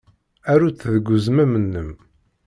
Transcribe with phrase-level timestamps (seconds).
[0.51, 1.89] Aru-t deg uzmam-nnem.